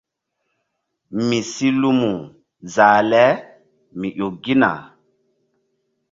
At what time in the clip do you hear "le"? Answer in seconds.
3.09-3.25